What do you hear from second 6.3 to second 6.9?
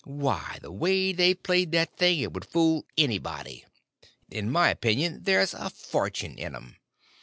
in 'em.